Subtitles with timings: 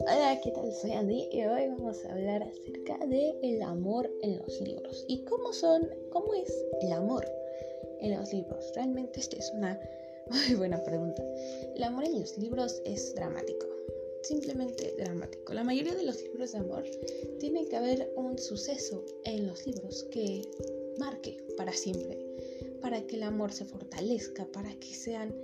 [0.00, 0.72] Hola, ¿qué tal?
[0.72, 5.24] Soy Andy y hoy vamos a hablar acerca de el amor en los libros y
[5.24, 6.50] cómo son, cómo es
[6.80, 7.30] el amor
[8.00, 8.72] en los libros.
[8.76, 9.78] Realmente esta es una
[10.30, 11.22] muy buena pregunta.
[11.76, 13.66] El amor en los libros es dramático,
[14.22, 15.52] simplemente dramático.
[15.52, 16.84] La mayoría de los libros de amor
[17.40, 20.48] tiene que haber un suceso en los libros que
[20.98, 22.18] marque para siempre,
[22.80, 25.34] para que el amor se fortalezca, para que sean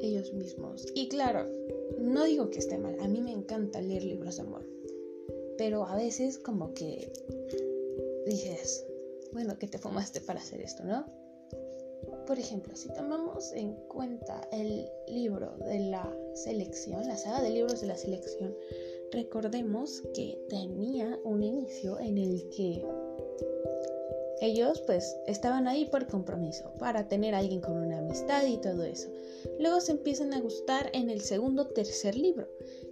[0.00, 0.86] ellos mismos.
[0.94, 1.46] Y claro,
[1.98, 4.66] no digo que esté mal, a mí me encanta leer libros de amor,
[5.58, 7.12] pero a veces como que
[8.26, 8.86] dices,
[9.32, 11.06] bueno, que te fumaste para hacer esto, ¿no?
[12.26, 17.80] Por ejemplo, si tomamos en cuenta el libro de la selección, la saga de libros
[17.80, 18.54] de la selección,
[19.12, 22.84] recordemos que tenía un inicio en el que
[24.42, 28.82] ellos pues estaban ahí por compromiso, para tener a alguien con una amistad y todo
[28.82, 29.08] eso.
[29.60, 32.48] Luego se empiezan a gustar en el segundo, tercer libro.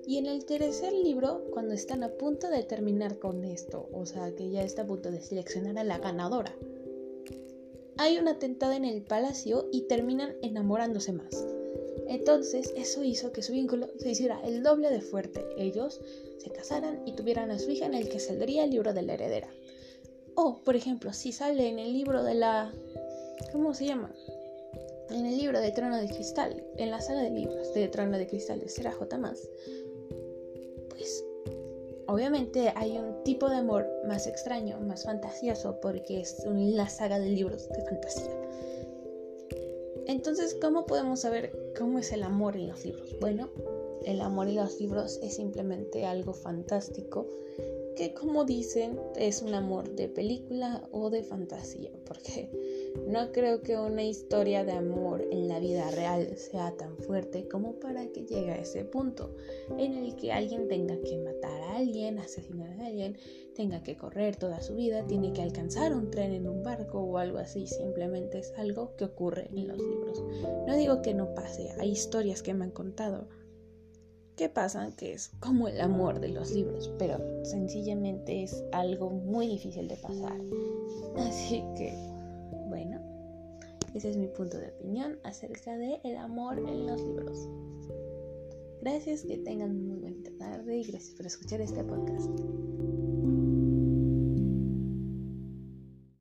[0.06, 4.32] Y en el tercer libro, cuando están a punto de terminar con esto, o sea
[4.34, 6.54] que ya está a punto de seleccionar a la ganadora,
[7.96, 11.44] hay una tentada en el palacio y terminan enamorándose más.
[12.06, 15.44] Entonces eso hizo que su vínculo se hiciera el doble de fuerte.
[15.58, 16.00] Ellos
[16.38, 19.14] se casaran y tuvieran a su hija en el que saldría el libro de la
[19.14, 19.48] heredera.
[20.42, 22.72] O, por ejemplo, si sale en el libro de la...
[23.52, 24.10] ¿Cómo se llama?
[25.10, 28.26] En el libro de Trono de Cristal, en la saga de libros de Trono de
[28.26, 29.18] Cristal de Será J.
[30.88, 31.24] Pues
[32.06, 37.28] obviamente hay un tipo de amor más extraño, más fantasioso, porque es una saga de
[37.28, 38.32] libros de fantasía.
[40.06, 43.14] Entonces, ¿cómo podemos saber cómo es el amor en los libros?
[43.20, 43.50] Bueno,
[44.04, 47.26] el amor en los libros es simplemente algo fantástico
[48.00, 52.48] que como dicen es un amor de película o de fantasía, porque
[53.06, 57.74] no creo que una historia de amor en la vida real sea tan fuerte como
[57.74, 59.36] para que llegue a ese punto
[59.76, 63.18] en el que alguien tenga que matar a alguien, asesinar a alguien,
[63.54, 67.18] tenga que correr toda su vida, tiene que alcanzar un tren en un barco o
[67.18, 70.24] algo así, simplemente es algo que ocurre en los libros.
[70.66, 73.28] No digo que no pase, hay historias que me han contado
[74.40, 79.46] que pasan, que es como el amor de los libros, pero sencillamente es algo muy
[79.46, 80.40] difícil de pasar.
[81.18, 81.92] Así que,
[82.70, 83.02] bueno,
[83.92, 87.50] ese es mi punto de opinión acerca de el amor en los libros.
[88.80, 92.30] Gracias, que tengan muy buena tarde y gracias por escuchar este podcast.